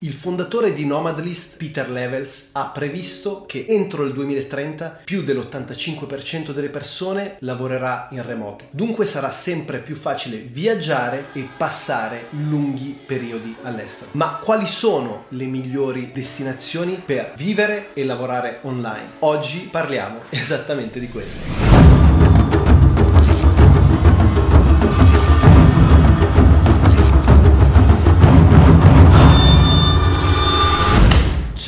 [0.00, 6.68] Il fondatore di Nomadlist, Peter Levels, ha previsto che entro il 2030 più dell'85% delle
[6.68, 8.66] persone lavorerà in remoto.
[8.70, 14.10] Dunque sarà sempre più facile viaggiare e passare lunghi periodi all'estero.
[14.12, 19.14] Ma quali sono le migliori destinazioni per vivere e lavorare online?
[19.18, 21.77] Oggi parliamo esattamente di questo.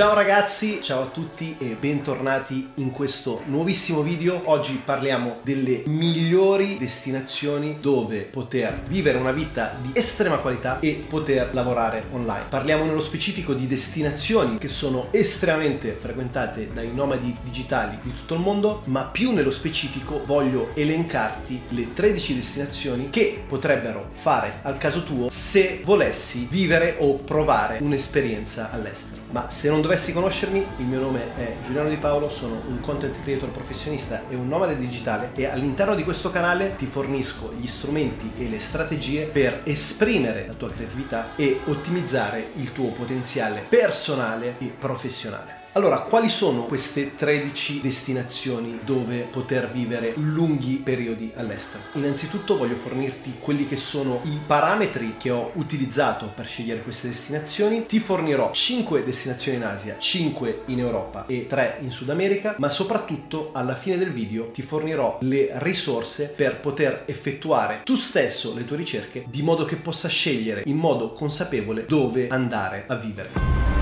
[0.01, 4.41] Ciao ragazzi, ciao a tutti e bentornati in questo nuovissimo video.
[4.45, 11.53] Oggi parliamo delle migliori destinazioni dove poter vivere una vita di estrema qualità e poter
[11.53, 12.47] lavorare online.
[12.49, 18.41] Parliamo nello specifico di destinazioni che sono estremamente frequentate dai nomadi digitali di tutto il
[18.41, 25.03] mondo, ma più nello specifico voglio elencarti le 13 destinazioni che potrebbero fare al caso
[25.03, 29.21] tuo se volessi vivere o provare un'esperienza all'estero.
[29.33, 33.21] Ma se non dovessi conoscermi, il mio nome è Giuliano Di Paolo, sono un content
[33.23, 38.31] creator professionista e un nomade digitale e all'interno di questo canale ti fornisco gli strumenti
[38.37, 44.73] e le strategie per esprimere la tua creatività e ottimizzare il tuo potenziale personale e
[44.79, 45.60] professionale.
[45.75, 51.85] Allora, quali sono queste 13 destinazioni dove poter vivere lunghi periodi all'estero?
[51.93, 57.87] Innanzitutto voglio fornirti quelli che sono i parametri che ho utilizzato per scegliere queste destinazioni.
[57.87, 62.69] Ti fornirò 5 destinazioni in Asia, 5 in Europa e 3 in Sud America, ma
[62.69, 68.65] soprattutto alla fine del video ti fornirò le risorse per poter effettuare tu stesso le
[68.65, 73.80] tue ricerche di modo che possa scegliere in modo consapevole dove andare a vivere.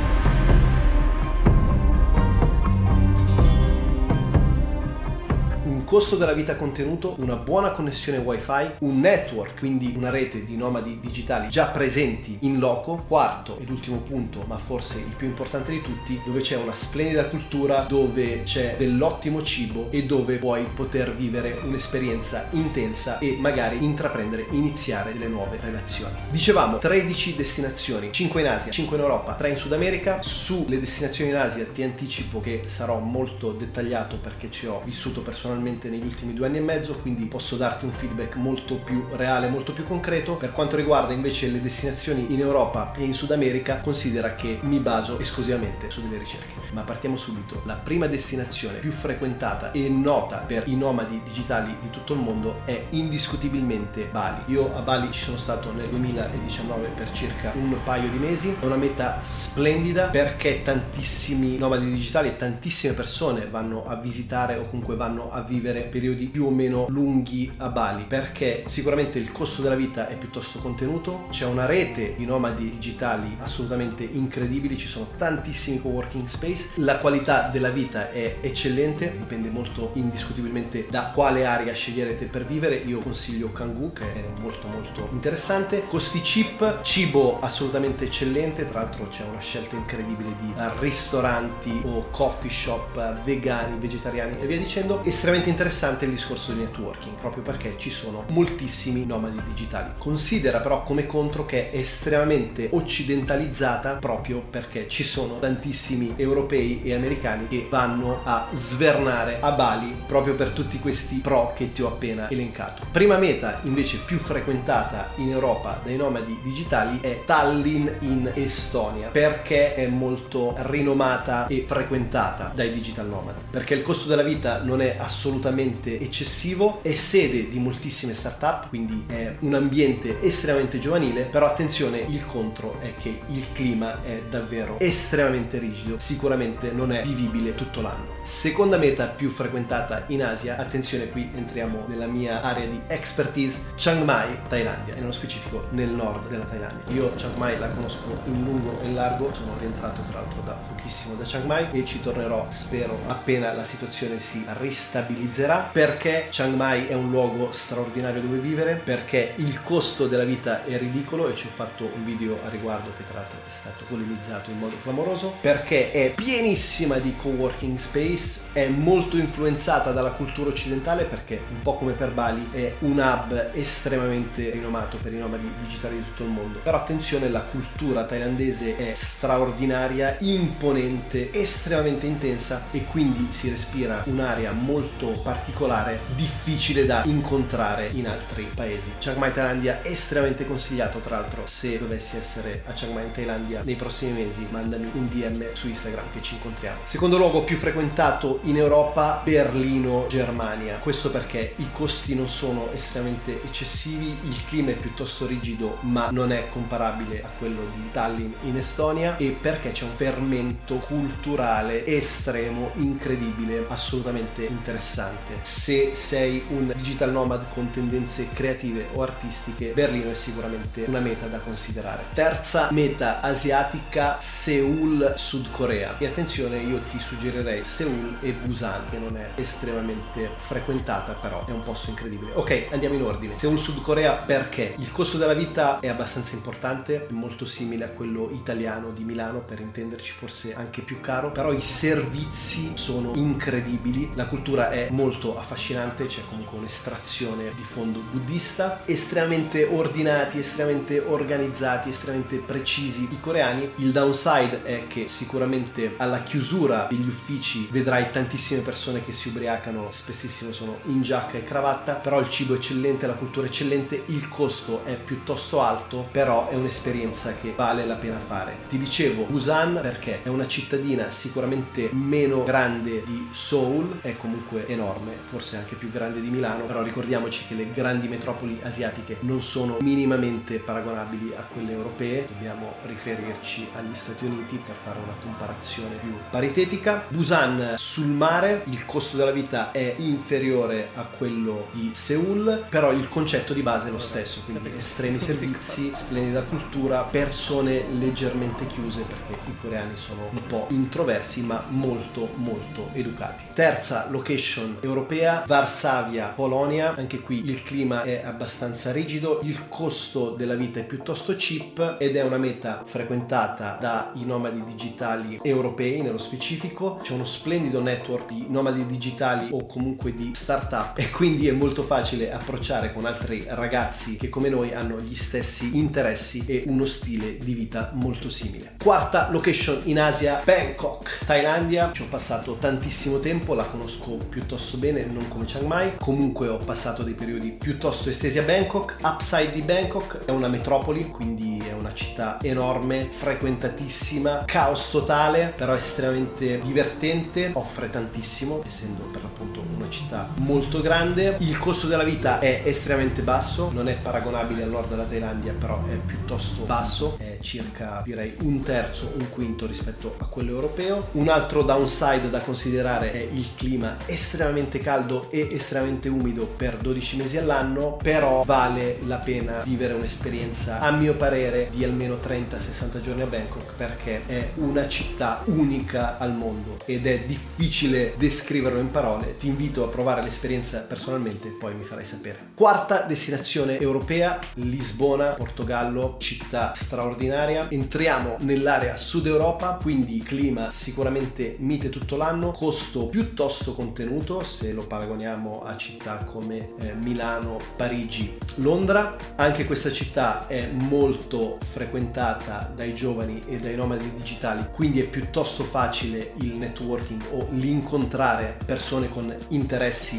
[5.89, 11.00] Costo della vita contenuto, una buona connessione wifi, un network, quindi una rete di nomadi
[11.00, 15.81] digitali già presenti in loco, quarto ed ultimo punto, ma forse il più importante di
[15.81, 21.59] tutti, dove c'è una splendida cultura, dove c'è dell'ottimo cibo e dove puoi poter vivere
[21.64, 26.12] un'esperienza intensa e magari intraprendere, iniziare delle nuove relazioni.
[26.31, 30.21] Dicevamo 13 destinazioni, 5 in Asia, 5 in Europa, 3 in Sud America.
[30.21, 35.77] Sulle destinazioni in Asia ti anticipo che sarò molto dettagliato perché ci ho vissuto personalmente
[35.78, 39.49] praticamente negli ultimi due anni e mezzo, quindi posso darti un feedback molto più reale,
[39.49, 40.34] molto più concreto.
[40.34, 44.78] Per quanto riguarda invece le destinazioni in Europa e in Sud America, considera che mi
[44.78, 46.66] baso esclusivamente su delle ricerche.
[46.72, 47.62] Ma partiamo subito.
[47.65, 52.60] La prima destinazione più frequentata e nota per i nomadi digitali di tutto il mondo
[52.65, 54.43] è indiscutibilmente Bali.
[54.47, 58.56] Io a Bali ci sono stato nel 2019 per circa un paio di mesi.
[58.60, 64.66] È una meta splendida perché tantissimi nomadi digitali e tantissime persone vanno a visitare o
[64.66, 69.30] comunque vanno a vivere vivere periodi più o meno lunghi a Bali perché sicuramente il
[69.32, 74.86] costo della vita è piuttosto contenuto, c'è una rete di nomadi digitali assolutamente incredibili, ci
[74.86, 81.44] sono tantissimi co-working space, la qualità della vita è eccellente, dipende molto indiscutibilmente da quale
[81.44, 87.40] area sceglierete per vivere, io consiglio Kangoo che è molto molto interessante, costi cheap, cibo
[87.40, 94.36] assolutamente eccellente, tra l'altro c'è una scelta incredibile di ristoranti o coffee shop vegani, vegetariani
[94.40, 99.04] e via dicendo, estremamente interessante interessante il discorso di networking, proprio perché ci sono moltissimi
[99.04, 99.91] nomadi digitali.
[99.98, 106.94] Considera però come contro che è estremamente occidentalizzata proprio perché ci sono tantissimi europei e
[106.94, 111.88] americani che vanno a svernare a Bali proprio per tutti questi pro che ti ho
[111.88, 112.84] appena elencato.
[112.92, 119.74] Prima meta invece più frequentata in Europa dai nomadi digitali è Tallinn in Estonia perché
[119.74, 124.94] è molto rinomata e frequentata dai digital nomad perché il costo della vita non è
[124.97, 131.47] assolutamente assolutamente eccessivo, è sede di moltissime start-up, quindi è un ambiente estremamente giovanile, però
[131.47, 137.54] attenzione, il contro è che il clima è davvero estremamente rigido, sicuramente non è vivibile
[137.54, 138.17] tutto l'anno.
[138.22, 144.04] Seconda meta più frequentata in Asia, attenzione qui entriamo nella mia area di expertise, Chiang
[144.04, 146.94] Mai, Thailandia, e nello specifico nel nord della Thailandia.
[146.94, 150.53] Io Chiang Mai la conosco in lungo e in largo, sono rientrato tra l'altro da
[150.53, 155.71] pochissimo da Chiang Mai e ci tornerò, spero, appena la situazione si ristabilizzerà.
[155.72, 160.76] Perché Chiang Mai è un luogo straordinario dove vivere, perché il costo della vita è
[160.76, 164.50] ridicolo e ci ho fatto un video a riguardo che tra l'altro è stato polemizzato
[164.50, 168.08] in modo clamoroso, perché è pienissima di co-working space,
[168.53, 173.51] è molto influenzata dalla cultura occidentale perché un po' come per Bali è un hub
[173.53, 176.60] estremamente rinomato per i nomadi digitali di tutto il mondo.
[176.63, 184.53] Però attenzione, la cultura thailandese è straordinaria, imponente, estremamente intensa e quindi si respira un'area
[184.53, 188.93] molto particolare difficile da incontrare in altri paesi.
[188.99, 193.13] Chiang Mai Thailandia è estremamente consigliato tra l'altro se dovessi essere a Chiang Mai in
[193.13, 196.81] Thailandia nei prossimi mesi mandami un DM su Instagram che ci incontriamo.
[196.84, 197.97] Secondo luogo più frequentato
[198.42, 200.77] in Europa Berlino, Germania.
[200.77, 206.30] Questo perché i costi non sono estremamente eccessivi, il clima è piuttosto rigido ma non
[206.30, 212.71] è comparabile a quello di Tallinn in Estonia e perché c'è un fermento culturale estremo,
[212.74, 215.39] incredibile, assolutamente interessante.
[215.42, 221.27] Se sei un digital nomad con tendenze creative o artistiche, Berlino è sicuramente una meta
[221.27, 222.04] da considerare.
[222.15, 225.98] Terza meta asiatica, Seoul, Sud Corea.
[225.98, 227.86] E attenzione, io ti suggerirei Seoul
[228.20, 232.32] e Busan, che non è estremamente frequentata, però è un posto incredibile.
[232.34, 233.38] Ok, andiamo in ordine.
[233.38, 238.30] Seoul, Sud Corea perché il costo della vita è abbastanza importante, molto simile a quello
[238.32, 244.26] italiano di Milano, per intenderci forse anche più caro, però i servizi sono incredibili, la
[244.26, 252.36] cultura è molto affascinante, c'è comunque un'estrazione di fondo buddista, estremamente ordinati, estremamente organizzati, estremamente
[252.36, 253.70] precisi i coreani.
[253.76, 259.87] Il downside è che sicuramente alla chiusura degli uffici vedrai tantissime persone che si ubriacano,
[259.90, 264.02] spessissimo sono in giacca e cravatta, però il cibo è eccellente, la cultura è eccellente,
[264.07, 268.57] il costo è piuttosto alto, però è un'esperienza che vale la pena fare.
[268.69, 275.12] Ti dicevo Busan perché è una cittadina sicuramente meno grande di Seoul, è comunque enorme,
[275.12, 279.76] forse anche più grande di Milano, però ricordiamoci che le grandi metropoli asiatiche non sono
[279.81, 286.12] minimamente paragonabili a quelle europee, dobbiamo riferirci agli Stati Uniti per fare una comparazione più
[286.31, 287.04] paritetica.
[287.09, 293.09] Busan sul mare, il costo della vita è inferiore a quello di Seoul, però il
[293.09, 299.50] concetto di base è lo stesso, quindi estremi servizi, splendida cultura, persone leggermente chiuse perché
[299.50, 303.44] i coreani sono un po' introversi ma molto molto educati.
[303.52, 310.54] Terza location europea, Varsavia, Polonia, anche qui il clima è abbastanza rigido, il costo della
[310.54, 317.00] vita è piuttosto cheap ed è una meta frequentata dai nomadi digitali europei nello specifico,
[317.02, 321.83] c'è uno splendido network di nomadi digitali o comunque di startup e quindi è molto
[321.83, 327.38] facile approcciare con altri ragazzi che come noi hanno gli stessi interessi e uno stile
[327.38, 328.75] di vita molto simile.
[328.83, 331.90] Quarta location in Asia, Bangkok, Thailandia.
[331.93, 335.93] Ci ho passato tantissimo tempo, la conosco piuttosto bene, non come Chiang Mai.
[335.99, 338.99] Comunque ho passato dei periodi piuttosto estesi a Bangkok.
[339.02, 345.75] Upside di Bangkok è una metropoli, quindi è una città enorme, frequentatissima, caos totale, però
[345.75, 351.37] estremamente divertente, offre tantissimo, essendo per l'appunto una città molto grande.
[351.40, 355.82] Il costo della vita è estremamente basso, non è paragonabile al nord della Thailandia, però
[355.87, 361.08] è piuttosto basso, è circa direi un terzo, un quinto rispetto a quello europeo.
[361.12, 367.16] Un altro downside da considerare è il clima estremamente caldo e estremamente umido per 12
[367.16, 373.23] mesi all'anno, però vale la pena vivere un'esperienza a mio parere di almeno 30-60 giorni
[373.23, 379.37] a Bangkok perché è una città unica al mondo ed è difficile descriverlo in parole.
[379.38, 382.50] Ti invito a provare l'esperienza personalmente poi mi farai sapere.
[382.54, 387.69] Quarta destinazione europea, Lisbona, Portogallo, città straordinaria.
[387.71, 394.87] Entriamo nell'area sud Europa, quindi clima sicuramente mite tutto l'anno, costo piuttosto contenuto se lo
[394.87, 399.16] paragoniamo a città come eh, Milano, Parigi, Londra.
[399.37, 405.62] Anche questa città è molto frequentata dai giovani e dai nomadi digitali, quindi è piuttosto
[405.62, 409.67] facile il networking o l'incontrare persone con interessi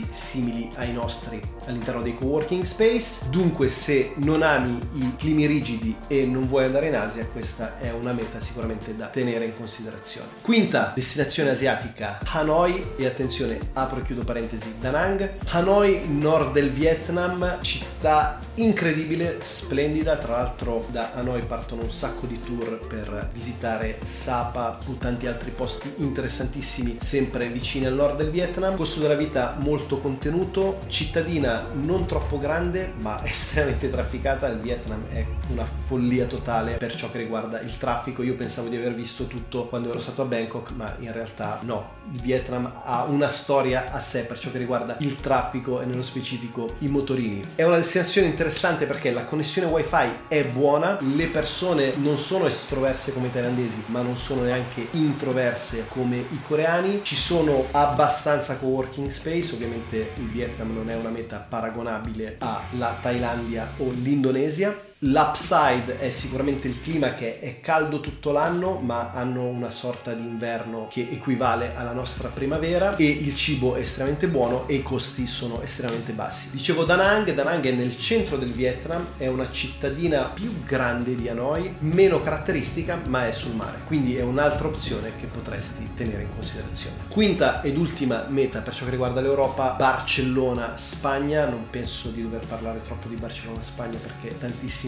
[0.10, 3.30] simili ai nostri all'interno dei coworking space.
[3.30, 7.92] Dunque, se non ami i climi rigidi e non vuoi andare in Asia, questa è
[7.92, 10.28] una meta sicuramente da tenere in considerazione.
[10.42, 15.32] Quinta destinazione asiatica, Hanoi e attenzione, apro e chiudo parentesi, Da Nang.
[15.48, 22.42] Hanoi, nord del Vietnam, città incredibile, splendida, tra l'altro da Hanoi partono un sacco di
[22.44, 28.76] tour per visitare Sapa, più tanti altri posti interessantissimi sempre vicini al nord del Vietnam.
[28.76, 35.26] Costo della vita molto contenuto, cittadina non troppo grande ma estremamente trafficata, il Vietnam è
[35.52, 39.68] una follia totale per ciò che riguarda il traffico, io pensavo di aver visto tutto
[39.68, 44.00] quando ero stato a Bangkok ma in realtà no, il Vietnam ha una storia a
[44.00, 47.42] sé per ciò che riguarda il traffico e nello specifico i motorini.
[47.56, 48.48] È una destinazione interessante
[48.86, 54.02] perché la connessione wifi è buona, le persone non sono estroverse come i thailandesi ma
[54.02, 60.74] non sono neanche introverse come i coreani, ci sono abbastanza co-working space, ovviamente il Vietnam
[60.74, 67.40] non è una meta paragonabile alla Thailandia o l'Indonesia L'upside è sicuramente il clima che
[67.40, 72.98] è caldo tutto l'anno, ma hanno una sorta di inverno che equivale alla nostra primavera
[72.98, 76.50] e il cibo è estremamente buono e i costi sono estremamente bassi.
[76.52, 81.16] Dicevo Da Nang, Da Nang è nel centro del Vietnam, è una cittadina più grande
[81.16, 86.24] di Hanoi, meno caratteristica, ma è sul mare, quindi è un'altra opzione che potresti tenere
[86.24, 86.98] in considerazione.
[87.08, 91.48] Quinta ed ultima meta per ciò che riguarda l'Europa, Barcellona, Spagna.
[91.48, 94.38] Non penso di dover parlare troppo di Barcellona, Spagna perché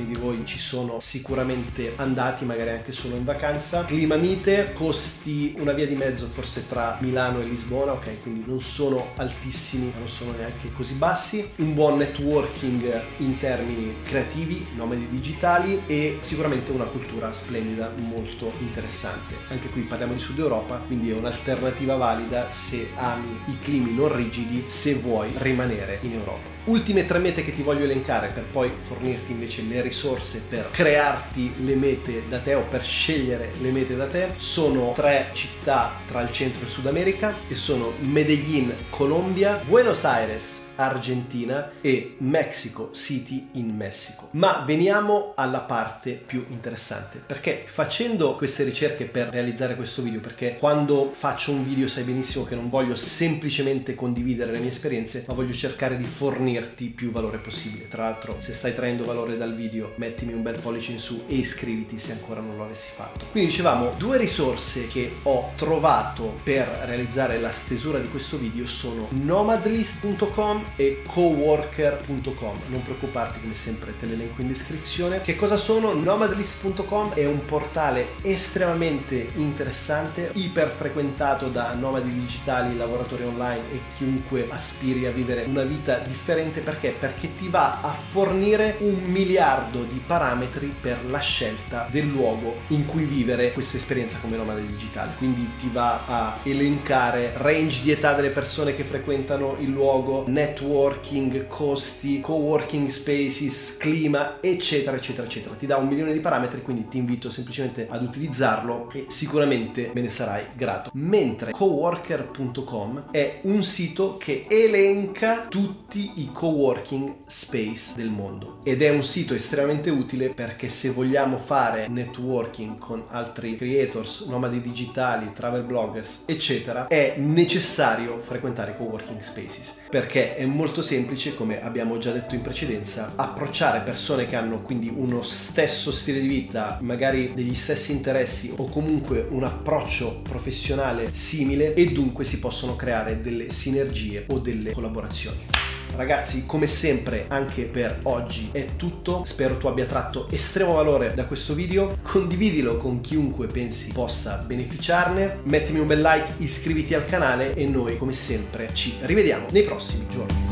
[0.02, 3.86] tantissimi di voi ci sono sicuramente andati, magari anche solo in vacanza.
[3.86, 8.62] Clima mite, costi una via di mezzo forse tra Milano e Lisbona, ok, quindi non
[8.62, 11.50] sono altissimi, ma non sono neanche così bassi.
[11.58, 19.36] Un buon networking in termini creativi, nomadi digitali e sicuramente una cultura splendida, molto interessante.
[19.50, 24.16] Anche qui parliamo di Sud Europa, quindi è un'alternativa valida se ami i climi non
[24.16, 26.51] rigidi, se vuoi rimanere in Europa.
[26.64, 31.66] Ultime tre mete che ti voglio elencare per poi fornirti invece le risorse per crearti
[31.66, 36.22] le mete da te o per scegliere le mete da te sono tre città tra
[36.22, 42.92] il centro e il Sud America che sono Medellin, Colombia, Buenos Aires Argentina e Mexico
[42.94, 44.30] City in Messico.
[44.32, 50.58] Ma veniamo alla parte più interessante, perché facendo queste ricerche per realizzare questo video, perché
[50.58, 55.34] quando faccio un video sai benissimo che non voglio semplicemente condividere le mie esperienze, ma
[55.34, 57.88] voglio cercare di fornirti più valore possibile.
[57.88, 61.36] Tra l'altro, se stai traendo valore dal video, mettimi un bel pollice in su e
[61.36, 63.26] iscriviti se ancora non lo avessi fatto.
[63.32, 69.08] Quindi dicevamo, due risorse che ho trovato per realizzare la stesura di questo video sono
[69.10, 72.60] nomadlist.com e coworker.com.
[72.68, 75.22] Non preoccuparti, come sempre te l'elenco in descrizione.
[75.22, 75.94] Che cosa sono?
[75.94, 84.48] Nomadlist.com è un portale estremamente interessante, iper frequentato da nomadi digitali, lavoratori online e chiunque
[84.50, 86.96] aspiri a vivere una vita differente perché?
[86.98, 92.86] Perché ti va a fornire un miliardo di parametri per la scelta del luogo in
[92.86, 95.14] cui vivere questa esperienza come nomade digitale.
[95.18, 100.61] Quindi ti va a elencare range di età delle persone che frequentano il luogo, network
[100.62, 105.56] networking, costi, co-working spaces, clima, eccetera, eccetera, eccetera.
[105.56, 110.02] Ti dà un milione di parametri, quindi ti invito semplicemente ad utilizzarlo e sicuramente me
[110.02, 110.92] ne sarai grato.
[110.94, 118.90] Mentre coworker.com è un sito che elenca tutti i co-working space del mondo ed è
[118.90, 125.64] un sito estremamente utile perché se vogliamo fare networking con altri creators, nomadi digitali, travel
[125.64, 132.12] bloggers, eccetera, è necessario frequentare i co-working spaces perché è molto semplice, come abbiamo già
[132.12, 137.54] detto in precedenza, approcciare persone che hanno quindi uno stesso stile di vita, magari degli
[137.54, 144.26] stessi interessi o comunque un approccio professionale simile e dunque si possono creare delle sinergie
[144.30, 145.61] o delle collaborazioni.
[145.96, 149.24] Ragazzi, come sempre, anche per oggi è tutto.
[149.26, 151.98] Spero tu abbia tratto estremo valore da questo video.
[152.02, 155.40] Condividilo con chiunque pensi possa beneficiarne.
[155.44, 160.08] Mettimi un bel like, iscriviti al canale e noi, come sempre, ci rivediamo nei prossimi
[160.10, 160.51] giorni.